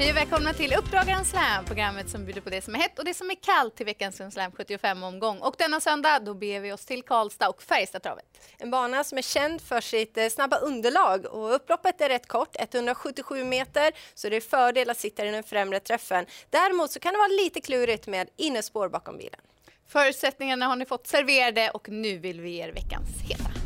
Hej 0.00 0.10
och 0.10 0.16
välkomna 0.16 0.52
till 0.52 0.74
Uppdragaren 0.78 1.24
Slam, 1.24 1.64
programmet 1.64 2.10
som 2.10 2.24
bjuder 2.24 2.40
på 2.40 2.50
det 2.50 2.64
som 2.64 2.74
är 2.74 2.78
hett 2.78 2.98
och 2.98 3.04
det 3.04 3.14
som 3.14 3.30
är 3.30 3.34
kallt 3.34 3.76
till 3.76 3.86
veckans 3.86 4.16
Slam 4.32 4.52
75-omgång. 4.52 5.38
Och 5.38 5.54
denna 5.58 5.80
söndag 5.80 6.18
då 6.18 6.34
beger 6.34 6.60
vi 6.60 6.72
oss 6.72 6.84
till 6.84 7.02
Karlstad 7.02 7.48
och 7.48 7.62
Färjestadtravet. 7.62 8.24
En 8.58 8.70
bana 8.70 9.04
som 9.04 9.18
är 9.18 9.22
känd 9.22 9.60
för 9.60 9.80
sitt 9.80 10.18
eh, 10.18 10.28
snabba 10.28 10.56
underlag 10.56 11.26
och 11.26 11.54
upploppet 11.54 12.00
är 12.00 12.08
rätt 12.08 12.28
kort, 12.28 12.56
177 12.58 13.44
meter, 13.44 13.92
så 14.14 14.28
det 14.28 14.36
är 14.36 14.40
fördel 14.40 14.90
att 14.90 14.98
sitta 14.98 15.26
i 15.26 15.30
den 15.30 15.42
främre 15.42 15.80
träffen. 15.80 16.26
Däremot 16.50 16.90
så 16.90 17.00
kan 17.00 17.12
det 17.12 17.18
vara 17.18 17.42
lite 17.42 17.60
klurigt 17.60 18.06
med 18.06 18.28
innerspår 18.36 18.88
bakom 18.88 19.18
bilen. 19.18 19.40
Förutsättningarna 19.88 20.66
har 20.66 20.76
ni 20.76 20.86
fått 20.86 21.06
serverade 21.06 21.70
och 21.70 21.88
nu 21.88 22.18
vill 22.18 22.40
vi 22.40 22.50
ge 22.50 22.64
er 22.64 22.72
veckans 22.72 23.08
heta. 23.28 23.59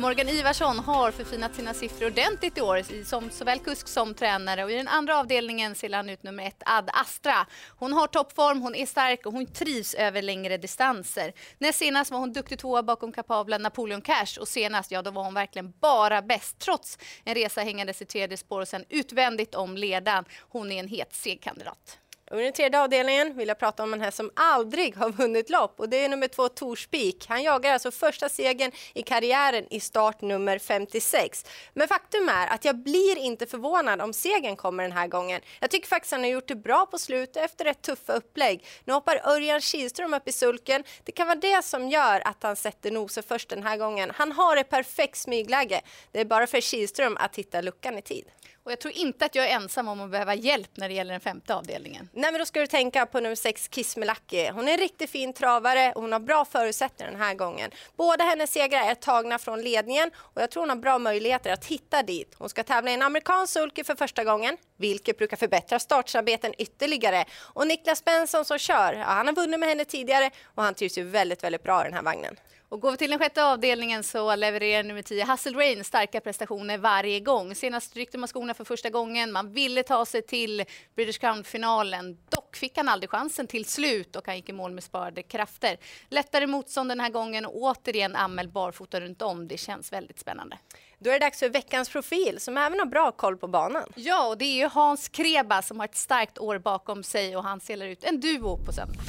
Morgan 0.00 0.28
Ivarsson 0.28 0.78
har 0.78 1.10
förfinat 1.10 1.54
sina 1.54 1.74
siffror 1.74 2.06
ordentligt 2.06 2.58
i 2.58 2.60
år 2.60 3.04
som 3.04 3.30
såväl 3.30 3.58
kusk 3.58 3.88
som 3.88 4.14
tränare 4.14 4.64
och 4.64 4.70
i 4.70 4.74
den 4.74 4.88
andra 4.88 5.18
avdelningen 5.18 5.74
ser 5.74 5.90
han 5.90 6.10
ut 6.10 6.22
nummer 6.22 6.46
ett 6.46 6.62
Ad 6.66 6.90
Astra. 6.92 7.46
Hon 7.78 7.92
har 7.92 8.06
toppform, 8.06 8.62
hon 8.62 8.74
är 8.74 8.86
stark 8.86 9.26
och 9.26 9.32
hon 9.32 9.46
trivs 9.46 9.94
över 9.94 10.22
längre 10.22 10.56
distanser. 10.56 11.32
Näst 11.58 11.78
senast 11.78 12.10
var 12.10 12.18
hon 12.18 12.32
duktig 12.32 12.58
tvåa 12.58 12.82
bakom 12.82 13.12
kapabla 13.12 13.58
Napoleon 13.58 14.02
Cash 14.02 14.38
och 14.40 14.48
senast, 14.48 14.90
ja 14.90 15.02
då 15.02 15.10
var 15.10 15.24
hon 15.24 15.34
verkligen 15.34 15.72
bara 15.80 16.22
bäst 16.22 16.58
trots 16.58 16.98
en 17.24 17.34
resa 17.34 17.60
hängandes 17.60 18.02
i 18.02 18.04
tredje 18.04 18.36
spår 18.36 18.60
och 18.60 18.68
sen 18.68 18.84
utvändigt 18.88 19.54
om 19.54 19.76
ledan. 19.76 20.24
Hon 20.40 20.72
är 20.72 20.80
en 20.80 20.88
het 20.88 21.14
segkandidat. 21.14 21.98
Under 22.30 22.44
den 22.44 22.52
tredje 22.52 22.80
avdelningen 22.80 23.36
vill 23.36 23.48
jag 23.48 23.58
prata 23.58 23.82
om 23.82 23.92
en 23.92 24.00
häst 24.00 24.16
som 24.16 24.30
aldrig 24.36 24.96
har 24.96 25.10
vunnit 25.10 25.50
lopp 25.50 25.80
och 25.80 25.88
det 25.88 26.04
är 26.04 26.08
nummer 26.08 26.28
två 26.28 26.48
Torspik. 26.48 27.26
Han 27.28 27.42
jagar 27.42 27.72
alltså 27.72 27.90
första 27.90 28.28
segern 28.28 28.72
i 28.94 29.02
karriären 29.02 29.66
i 29.70 29.80
start 29.80 30.20
nummer 30.20 30.58
56. 30.58 31.46
Men 31.74 31.88
faktum 31.88 32.28
är 32.28 32.46
att 32.46 32.64
jag 32.64 32.76
blir 32.76 33.18
inte 33.18 33.46
förvånad 33.46 34.00
om 34.00 34.12
segern 34.12 34.56
kommer 34.56 34.82
den 34.82 34.92
här 34.92 35.06
gången. 35.06 35.40
Jag 35.60 35.70
tycker 35.70 35.88
faktiskt 35.88 36.12
han 36.12 36.20
har 36.20 36.30
gjort 36.30 36.48
det 36.48 36.54
bra 36.54 36.86
på 36.86 36.98
slutet 36.98 37.36
efter 37.36 37.64
ett 37.64 37.82
tuffa 37.82 38.12
upplägg. 38.12 38.66
Nu 38.84 38.92
hoppar 38.92 39.20
Örjan 39.24 39.60
Kihlström 39.60 40.14
upp 40.14 40.28
i 40.28 40.32
sulken. 40.32 40.84
Det 41.04 41.12
kan 41.12 41.26
vara 41.26 41.38
det 41.38 41.64
som 41.64 41.88
gör 41.88 42.22
att 42.28 42.42
han 42.42 42.56
sätter 42.56 42.90
nosen 42.90 43.22
först 43.22 43.48
den 43.48 43.62
här 43.62 43.76
gången. 43.76 44.10
Han 44.14 44.32
har 44.32 44.56
ett 44.56 44.70
perfekt 44.70 45.16
smygläge. 45.16 45.80
Det 46.12 46.20
är 46.20 46.24
bara 46.24 46.46
för 46.46 46.60
Kihlström 46.60 47.16
att 47.16 47.36
hitta 47.36 47.60
luckan 47.60 47.98
i 47.98 48.02
tid. 48.02 48.24
Och 48.68 48.72
jag 48.72 48.80
tror 48.80 48.94
inte 48.96 49.24
att 49.24 49.34
jag 49.34 49.50
är 49.50 49.54
ensam 49.54 49.88
om 49.88 50.00
att 50.00 50.10
behöva 50.10 50.34
hjälp 50.34 50.70
när 50.74 50.88
det 50.88 50.94
gäller 50.94 51.12
den 51.12 51.20
femte 51.20 51.54
avdelningen. 51.54 52.08
Nej, 52.18 52.32
men 52.32 52.38
då 52.38 52.46
ska 52.46 52.60
du 52.60 52.66
tänka 52.66 53.06
på 53.06 53.20
nummer 53.20 53.34
sex 53.34 53.68
Kismelaki. 53.68 54.48
Hon 54.48 54.68
är 54.68 54.72
en 54.72 54.78
riktigt 54.78 55.10
fin 55.10 55.32
travare 55.32 55.92
och 55.92 56.02
hon 56.02 56.12
har 56.12 56.20
bra 56.20 56.44
förutsättningar 56.44 57.12
den 57.12 57.20
här 57.20 57.34
gången. 57.34 57.70
Båda 57.96 58.24
hennes 58.24 58.52
segrar 58.52 58.90
är 58.90 58.94
tagna 58.94 59.38
från 59.38 59.62
ledningen 59.62 60.10
och 60.16 60.42
jag 60.42 60.50
tror 60.50 60.62
hon 60.62 60.70
har 60.70 60.76
bra 60.76 60.98
möjligheter 60.98 61.52
att 61.52 61.64
hitta 61.64 62.02
dit. 62.02 62.34
Hon 62.38 62.48
ska 62.48 62.62
tävla 62.62 62.90
i 62.90 62.94
en 62.94 63.02
amerikansk 63.02 63.52
sulky 63.52 63.84
för 63.84 63.94
första 63.94 64.24
gången, 64.24 64.56
vilket 64.76 65.18
brukar 65.18 65.36
förbättra 65.36 65.78
startsarbeten 65.78 66.54
ytterligare. 66.58 67.24
Och 67.40 67.66
Niklas 67.66 68.04
Benson 68.04 68.44
som 68.44 68.58
kör, 68.58 68.92
ja, 68.92 69.04
han 69.04 69.26
har 69.26 69.34
vunnit 69.34 69.60
med 69.60 69.68
henne 69.68 69.84
tidigare 69.84 70.30
och 70.54 70.62
han 70.62 70.74
trivs 70.74 70.98
ju 70.98 71.04
väldigt, 71.04 71.44
väldigt 71.44 71.62
bra 71.62 71.80
i 71.80 71.84
den 71.84 71.94
här 71.94 72.02
vagnen. 72.02 72.36
Och 72.70 72.80
går 72.80 72.90
vi 72.90 72.96
till 72.96 73.10
den 73.10 73.18
sjätte 73.18 73.44
avdelningen 73.44 74.04
så 74.04 74.36
levererar 74.36 74.82
nummer 74.82 75.02
10 75.02 75.24
Hustle 75.24 75.58
Rain 75.58 75.84
starka 75.84 76.20
prestationer 76.20 76.78
varje 76.78 77.20
gång. 77.20 77.54
Senast 77.54 77.96
ryckte 77.96 78.18
man 78.18 78.28
skorna 78.28 78.54
för 78.54 78.64
första 78.64 78.90
gången. 78.90 79.32
Man 79.32 79.52
ville 79.52 79.82
ta 79.82 80.06
sig 80.06 80.22
till 80.22 80.64
British 80.96 81.20
Crown-finalen. 81.20 82.18
Dock 82.28 82.56
fick 82.56 82.76
han 82.76 82.88
aldrig 82.88 83.10
chansen 83.10 83.46
till 83.46 83.64
slut 83.64 84.16
och 84.16 84.26
han 84.26 84.36
gick 84.36 84.48
i 84.48 84.52
mål 84.52 84.72
med 84.72 84.84
sparade 84.84 85.22
krafter. 85.22 85.76
Lättare 86.08 86.46
motstånd 86.46 86.90
den 86.90 87.00
här 87.00 87.10
gången 87.10 87.46
och 87.46 87.56
återigen 87.56 88.16
Amel 88.16 88.48
barfota 88.48 89.00
runt 89.00 89.22
om. 89.22 89.48
Det 89.48 89.58
känns 89.58 89.92
väldigt 89.92 90.18
spännande. 90.18 90.58
Då 90.98 91.10
är 91.10 91.14
det 91.14 91.26
dags 91.26 91.38
för 91.38 91.48
veckans 91.48 91.88
profil 91.88 92.40
som 92.40 92.56
även 92.56 92.78
har 92.78 92.86
bra 92.86 93.12
koll 93.12 93.36
på 93.36 93.48
banan. 93.48 93.92
Ja, 93.94 94.28
och 94.28 94.38
det 94.38 94.44
är 94.44 94.56
ju 94.56 94.66
Hans 94.68 95.08
Kreba 95.08 95.62
som 95.62 95.80
har 95.80 95.84
ett 95.84 95.96
starkt 95.96 96.38
år 96.38 96.58
bakom 96.58 97.02
sig 97.02 97.36
och 97.36 97.44
han 97.44 97.60
selar 97.60 97.86
ut 97.86 98.04
en 98.04 98.20
duo 98.20 98.56
på 98.66 98.72
söndag. 98.72 99.00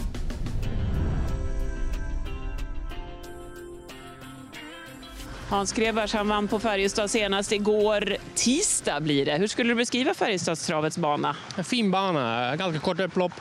Hans 5.49 5.71
Grebars 5.73 6.13
han 6.13 6.27
vann 6.27 6.47
på 6.47 6.59
Färjestad 6.59 7.11
senast 7.11 7.51
igår. 7.51 8.17
Tisdag 8.35 8.99
blir 8.99 9.25
det. 9.25 9.37
Hur 9.37 9.47
skulle 9.47 9.71
du 9.71 9.75
beskriva 9.75 10.13
Färjestadstravets 10.13 10.97
bana? 10.97 11.35
En 11.57 11.63
fin 11.63 11.91
bana, 11.91 12.55
ganska 12.55 12.79
kort 12.79 12.99
upplopp. 12.99 13.31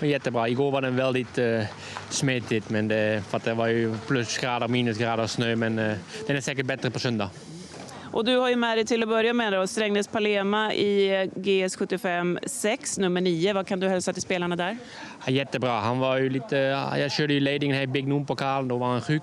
Men 0.00 0.08
jättebra. 0.08 0.48
Igår 0.48 0.70
var 0.70 0.82
den 0.82 0.96
väldigt 0.96 1.38
uh, 1.38 1.62
smetigt 2.10 2.70
men 2.70 2.88
det, 2.88 3.22
för 3.28 3.40
det 3.44 3.54
var 3.54 3.66
ju 3.66 3.96
plusgrader, 4.06 4.68
minusgrader, 4.68 5.26
snö. 5.26 5.56
Men 5.56 5.78
uh, 5.78 5.96
den 6.26 6.36
är 6.36 6.40
säkert 6.40 6.66
bättre 6.66 6.90
på 6.90 6.98
söndag. 6.98 7.30
Och 8.12 8.24
du 8.24 8.36
har 8.36 8.48
ju 8.48 8.56
med 8.56 8.78
dig 8.78 8.84
till 8.84 9.02
att 9.02 9.08
börja 9.08 9.32
med 9.32 9.52
då, 9.52 9.66
Strängnäs 9.66 10.08
Palema 10.08 10.74
i 10.74 11.30
GS 11.34 11.76
75 11.76 12.38
6, 12.46 12.98
nummer 12.98 13.20
9. 13.20 13.52
Vad 13.52 13.66
kan 13.66 13.80
du 13.80 13.88
hälsa 13.88 14.12
till 14.12 14.22
spelarna 14.22 14.56
där? 14.56 14.78
Ja, 15.24 15.32
jättebra. 15.32 15.80
Han 15.80 15.98
var 15.98 16.16
ju 16.16 16.30
lite, 16.30 16.56
jag 16.96 17.12
körde 17.12 17.34
ju 17.34 17.40
ledningen 17.40 17.76
här 17.76 17.82
i 17.82 17.86
Big 17.86 18.08
Noon-pokalen, 18.08 18.68
då 18.68 18.76
var 18.76 18.86
han 18.86 19.00
sjuk. 19.00 19.22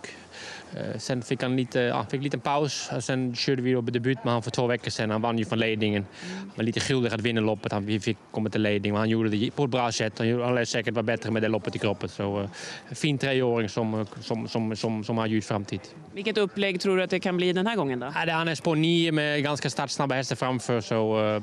Eh, 0.75 0.97
sen 0.97 1.21
fick 1.21 1.43
han 1.43 1.55
lite, 1.55 1.79
ja, 1.79 2.03
fick 2.03 2.17
en 2.17 2.23
liten 2.23 2.39
paus. 2.39 2.89
Sen 2.99 3.35
körde 3.35 3.61
vi 3.61 3.73
då 3.73 3.81
debut 3.81 4.17
med 4.17 4.25
honom 4.25 4.43
för 4.43 4.51
två 4.51 4.67
veckor 4.67 4.91
sedan. 4.91 5.09
Han 5.09 5.21
vann 5.21 5.37
ju 5.37 5.45
från 5.45 5.59
ledningen. 5.59 6.05
Han 6.21 6.51
var 6.55 6.63
lite 6.63 6.79
skyldig 6.79 7.13
att 7.13 7.21
vinna 7.21 7.41
loppet. 7.41 7.71
Han, 7.71 7.85
vi 7.85 7.99
fick 7.99 8.17
komma 8.31 8.49
till 8.49 8.61
ledning, 8.61 8.91
men 8.91 8.99
han 8.99 9.09
gjorde 9.09 9.29
det 9.29 9.51
på 9.51 9.63
ett 9.63 9.69
bra 9.69 9.91
sätt. 9.91 10.19
Han, 10.19 10.41
han 10.41 10.55
lär 10.55 10.65
säkert 10.65 10.93
vara 10.93 11.03
bättre 11.03 11.31
med 11.31 11.41
det 11.41 11.47
loppet 11.47 11.75
i 11.75 11.79
kroppen. 11.79 12.09
Så, 12.09 12.49
fin 12.91 13.17
treåring 13.17 13.69
som, 13.69 14.05
som, 14.21 14.47
som, 14.47 14.75
som, 14.75 15.03
som 15.03 15.17
har 15.17 15.27
ljus 15.27 15.47
framtid. 15.47 15.81
Vilket 16.13 16.37
upplägg 16.37 16.81
tror 16.81 16.97
du 16.97 17.03
att 17.03 17.09
det 17.09 17.19
kan 17.19 17.37
bli 17.37 17.53
den 17.53 17.67
här 17.67 17.75
gången? 17.75 17.99
då? 17.99 18.13
Ja, 18.27 18.33
han 18.33 18.47
är 18.47 18.55
spår 18.55 18.75
9 18.75 19.11
med 19.11 19.43
ganska 19.43 19.69
startsnabba 19.69 20.15
hästar 20.15 20.35
framför. 20.35 20.81
Så, 20.81 21.41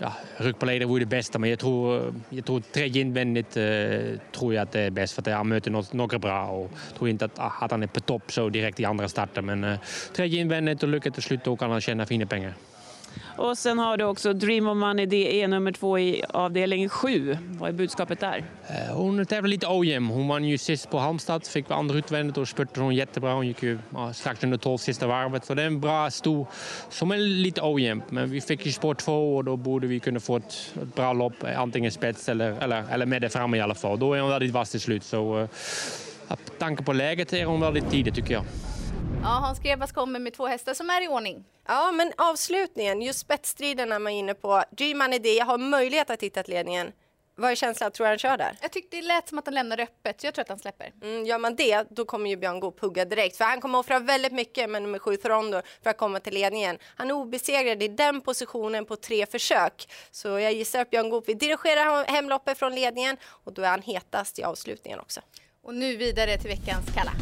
ja, 0.00 0.12
ryck 0.36 0.58
på 0.58 0.66
ledare 0.66 0.88
vore 0.88 1.00
det 1.00 1.06
bästa, 1.06 1.38
men 1.38 1.50
jag 1.50 1.58
tror, 1.58 2.14
jag 2.28 2.44
tror 2.44 2.60
tre 2.60 2.88
invändigt 2.88 3.56
eh, 3.56 4.20
tror 4.32 4.54
jag 4.54 4.62
att 4.62 4.72
det 4.72 4.80
är 4.80 4.90
bäst 4.90 5.14
för 5.14 5.22
att 5.22 5.36
han 5.36 5.48
möter 5.48 5.96
några 5.96 6.18
bra 6.18 6.46
och 6.46 6.70
tror 6.98 7.08
inte 7.10 7.24
att, 7.24 7.38
att 7.38 7.70
han 7.70 7.82
är 7.82 7.86
på 7.86 8.00
topp 8.00 8.32
så 8.32 8.48
direkt 8.48 8.80
i 8.80 8.84
andra 8.84 9.08
starten. 9.08 9.46
Men 9.46 9.64
eh, 9.64 9.78
tre 10.16 10.26
invändigt 10.26 10.82
och 10.82 10.88
lycka 10.88 11.10
till 11.10 11.22
slut, 11.22 11.44
då 11.44 11.56
kan 11.56 11.70
han 11.70 11.80
tjäna 11.80 12.06
fina 12.06 12.26
pengar. 12.26 12.54
Och 13.40 13.58
sen 13.58 13.78
har 13.78 13.96
du 13.96 14.04
också 14.04 14.32
Dream 14.32 14.68
of 14.68 14.76
Money, 14.76 15.06
det 15.06 15.42
är 15.42 15.48
nummer 15.48 15.72
två 15.72 15.98
i 15.98 16.22
avdelning 16.28 16.88
sju. 16.88 17.36
Vad 17.50 17.68
är 17.68 17.72
budskapet 17.72 18.20
där? 18.20 18.44
Eh, 18.68 18.96
hon 18.96 19.26
tävlar 19.26 19.48
lite 19.48 19.66
ojämn. 19.66 20.06
Hon 20.06 20.28
vann 20.28 20.44
ju 20.44 20.58
sist 20.58 20.90
på 20.90 20.98
Halmstad, 20.98 21.46
fick 21.46 21.70
andra 21.70 21.98
utvändigt 21.98 22.38
och 22.38 22.48
spurtade 22.48 22.80
hon 22.80 22.94
jättebra. 22.94 23.32
Hon 23.32 23.46
gick 23.46 23.62
ju 23.62 23.78
strax 24.14 24.44
under 24.44 24.58
12 24.58 24.78
sista 24.78 25.06
varvet. 25.06 25.44
Så 25.44 25.54
det 25.54 25.62
är 25.62 25.66
en 25.66 25.80
bra 25.80 26.10
stor 26.10 26.46
som 26.88 27.10
är 27.10 27.16
lite 27.16 27.60
ojämn. 27.62 28.02
Men 28.08 28.30
vi 28.30 28.40
fick 28.40 28.66
ju 28.66 28.72
spår 28.72 28.94
två 28.94 29.36
och 29.36 29.44
då 29.44 29.56
borde 29.56 29.86
vi 29.86 30.00
kunna 30.00 30.20
få 30.20 30.36
ett, 30.36 30.74
ett 30.82 30.94
bra 30.94 31.12
lopp, 31.12 31.42
eh, 31.44 31.60
antingen 31.60 31.92
spets 31.92 32.28
eller, 32.28 32.62
eller, 32.62 32.84
eller 32.90 33.06
med 33.06 33.22
det 33.22 33.28
framme 33.28 33.56
i 33.56 33.60
alla 33.60 33.74
fall. 33.74 33.98
Då 33.98 34.14
är 34.14 34.20
hon 34.20 34.30
väldigt 34.30 34.52
vass 34.52 34.70
till 34.70 34.80
slut. 34.80 35.04
Så 35.04 35.38
uh, 35.38 35.48
tanke 36.58 36.82
på 36.82 36.92
läget 36.92 37.32
är 37.32 37.44
hon 37.44 37.60
väldigt 37.60 37.90
tidig 37.90 38.14
tycker 38.14 38.34
jag. 38.34 38.44
Ja, 39.22 39.28
Hans 39.28 39.58
Grebas 39.58 39.92
kommer 39.92 40.18
med 40.18 40.34
två 40.34 40.46
hästar 40.46 40.74
som 40.74 40.90
är 40.90 41.04
i 41.04 41.08
ordning. 41.08 41.44
Ja, 41.66 41.92
men 41.92 42.12
avslutningen, 42.16 43.02
just 43.02 43.18
spetsstriden 43.18 43.92
är 43.92 43.98
man 43.98 44.12
inne 44.12 44.34
på. 44.34 44.62
G-Man 44.76 45.12
Idé 45.12 45.40
har 45.40 45.58
möjlighet 45.58 46.10
att 46.10 46.22
hitta 46.22 46.42
ledningen. 46.46 46.92
Vad 47.36 47.50
är 47.50 47.54
känslan? 47.54 47.90
Tror 47.92 48.04
du 48.04 48.08
han 48.08 48.18
kör 48.18 48.36
där? 48.36 48.56
Jag 48.62 48.72
tyckte 48.72 48.96
det 48.96 49.02
lät 49.02 49.28
som 49.28 49.38
att 49.38 49.46
han 49.46 49.54
lämnar 49.54 49.80
öppet, 49.80 50.20
så 50.20 50.26
jag 50.26 50.34
tror 50.34 50.42
att 50.42 50.48
han 50.48 50.58
släpper. 50.58 50.92
Mm, 51.02 51.26
gör 51.26 51.38
man 51.38 51.56
det, 51.56 51.84
då 51.90 52.04
kommer 52.04 52.30
ju 52.30 52.36
Björn 52.36 52.60
Goop 52.60 52.80
hugga 52.80 53.04
direkt. 53.04 53.36
För 53.36 53.44
han 53.44 53.60
kommer 53.60 53.78
offra 53.78 53.98
väldigt 53.98 54.32
mycket 54.32 54.70
med 54.70 54.82
nummer 54.82 54.98
sju 54.98 55.16
Throndo 55.16 55.62
för 55.82 55.90
att 55.90 55.96
komma 55.96 56.20
till 56.20 56.34
ledningen. 56.34 56.78
Han 56.96 57.10
är 57.10 57.14
obesegrad 57.14 57.82
i 57.82 57.88
den 57.88 58.20
positionen 58.20 58.84
på 58.84 58.96
tre 58.96 59.26
försök. 59.26 59.92
Så 60.10 60.28
jag 60.28 60.52
gissar 60.52 60.80
att 60.80 60.90
Björn 60.90 61.10
Goop 61.10 61.28
vill 61.28 61.38
dirigera 61.38 62.02
hemloppet 62.02 62.58
från 62.58 62.74
ledningen 62.74 63.16
och 63.24 63.52
då 63.52 63.62
är 63.62 63.68
han 63.68 63.82
hetast 63.82 64.38
i 64.38 64.42
avslutningen 64.42 65.00
också. 65.00 65.20
Och 65.62 65.74
nu 65.74 65.96
vidare 65.96 66.38
till 66.38 66.50
veckans 66.50 66.94
Kalla. 66.94 67.12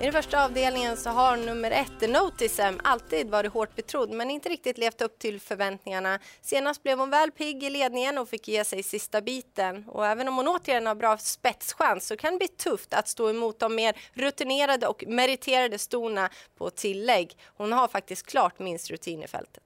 I 0.00 0.04
den 0.04 0.12
första 0.12 0.44
avdelningen 0.44 0.96
så 0.96 1.10
har 1.10 1.36
nummer 1.36 1.70
ett, 1.70 2.10
Notisem, 2.10 2.80
alltid 2.84 3.30
varit 3.30 3.52
hårt 3.52 3.76
betrodd 3.76 4.10
men 4.10 4.30
inte 4.30 4.48
riktigt 4.48 4.78
levt 4.78 5.00
upp 5.00 5.18
till 5.18 5.40
förväntningarna. 5.40 6.18
Senast 6.40 6.82
blev 6.82 6.98
hon 6.98 7.10
väl 7.10 7.30
pigg 7.30 7.62
i 7.62 7.70
ledningen 7.70 8.18
och 8.18 8.28
fick 8.28 8.48
ge 8.48 8.64
sig 8.64 8.82
sista 8.82 9.20
biten. 9.20 9.84
Och 9.88 10.06
även 10.06 10.28
om 10.28 10.36
hon 10.36 10.48
återigen 10.48 10.86
har 10.86 10.94
bra 10.94 11.18
spetschans 11.18 12.06
så 12.06 12.16
kan 12.16 12.32
det 12.32 12.38
bli 12.38 12.48
tufft 12.48 12.94
att 12.94 13.08
stå 13.08 13.30
emot 13.30 13.58
de 13.58 13.74
mer 13.74 13.96
rutinerade 14.12 14.86
och 14.86 15.04
meriterade 15.06 15.78
storna 15.78 16.30
på 16.58 16.70
tillägg. 16.70 17.36
Hon 17.56 17.72
har 17.72 17.88
faktiskt 17.88 18.26
klart 18.26 18.58
minst 18.58 18.90
rutin 18.90 19.22
i 19.22 19.26
fältet. 19.26 19.64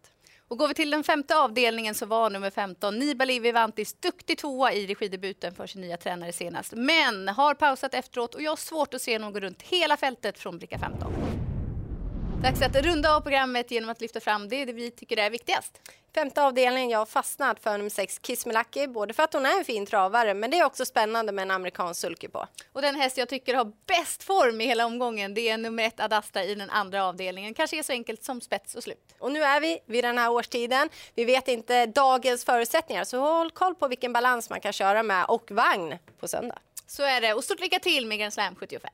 Och 0.49 0.59
går 0.59 0.69
vi 0.69 0.75
till 0.75 0.91
den 0.91 1.05
femte 1.05 1.37
avdelningen 1.37 1.95
så 1.95 2.07
var 2.07 2.31
nummer 2.31 2.51
15 2.51 2.99
Nibali 2.99 3.39
Vivantis 3.39 3.95
duktig 3.95 4.39
tvåa 4.39 4.73
i 4.73 4.87
regidebuten 4.87 5.55
för 5.55 5.67
sin 5.67 5.81
nya 5.81 5.97
tränare 5.97 6.33
senast. 6.33 6.73
Men 6.73 7.29
har 7.29 7.55
pausat 7.55 7.95
efteråt 7.95 8.35
och 8.35 8.43
jag 8.43 8.51
har 8.51 8.57
svårt 8.57 8.95
att 8.95 9.03
se 9.03 9.19
någon 9.19 9.33
gå 9.33 9.41
runt 9.41 9.63
hela 9.63 9.97
fältet 9.97 10.39
från 10.39 10.59
bricka 10.59 10.79
15. 10.79 11.48
Dags 12.43 12.63
att 12.63 12.77
runda 12.77 13.17
av 13.17 13.21
programmet 13.21 13.71
genom 13.71 13.91
att 13.91 14.01
lyfta 14.01 14.21
fram 14.21 14.49
det, 14.49 14.65
det 14.65 14.73
vi 14.73 14.91
tycker 14.91 15.17
är 15.17 15.31
viktigast. 15.31 15.81
Femte 16.15 16.43
avdelningen, 16.43 16.91
jag 16.91 16.99
har 16.99 17.07
fastnat 17.07 17.61
för 17.61 17.79
nummer 17.79 17.91
sex 17.91 18.19
Kiss 18.19 18.47
Me 18.47 18.53
Lucky, 18.53 18.87
både 18.87 19.15
för 19.15 19.23
att 19.23 19.33
hon 19.33 19.47
är 19.47 19.59
en 19.59 19.65
fin 19.65 19.87
travare, 19.87 20.35
men 20.35 20.51
det 20.51 20.59
är 20.59 20.65
också 20.65 20.85
spännande 20.85 21.33
med 21.33 21.43
en 21.43 21.51
amerikansk 21.51 22.01
sulky 22.01 22.29
på. 22.29 22.47
Och 22.73 22.83
den 22.83 22.95
häst 22.95 23.17
jag 23.17 23.29
tycker 23.29 23.55
har 23.55 23.73
bäst 23.87 24.23
form 24.23 24.61
i 24.61 24.67
hela 24.67 24.87
omgången, 24.87 25.35
det 25.35 25.49
är 25.49 25.59
nummer 25.59 25.85
ett 25.85 26.01
Adastra 26.01 26.45
i 26.45 26.55
den 26.55 26.71
andra 26.71 27.05
avdelningen. 27.05 27.55
Kanske 27.55 27.79
är 27.79 27.83
så 27.83 27.93
enkelt 27.93 28.25
som 28.25 28.41
spets 28.41 28.75
och 28.75 28.83
slut. 28.83 29.15
Och 29.19 29.33
nu 29.33 29.43
är 29.43 29.61
vi 29.61 29.79
vid 29.87 30.05
den 30.05 30.19
här 30.19 30.31
årstiden. 30.31 30.89
Vi 31.15 31.25
vet 31.25 31.49
inte 31.49 31.87
dagens 31.87 32.45
förutsättningar, 32.45 33.05
så 33.05 33.21
håll 33.21 33.51
koll 33.51 33.75
på 33.75 33.89
vilken 33.89 34.13
balans 34.13 34.51
man 34.51 34.61
kan 34.61 34.73
köra 34.73 35.03
med 35.03 35.25
och 35.29 35.51
vagn 35.51 35.99
på 36.21 36.29
söndag. 36.29 36.59
Så 36.87 37.03
är 37.03 37.21
det. 37.21 37.35
Och 37.35 37.45
stort 37.45 37.61
lycka 37.61 37.79
till 37.79 38.07
med 38.07 38.19
Grand 38.19 38.33
Slam 38.33 38.55
75. 38.55 38.91